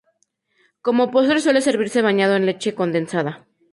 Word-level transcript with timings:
Como 0.85 1.11
postre 1.13 1.39
suele 1.39 1.61
servirse 1.61 2.05
bañado 2.07 2.33
en 2.35 2.47
leche 2.47 2.73
condensada. 2.79 3.31